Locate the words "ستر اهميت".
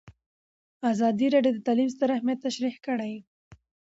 1.95-2.39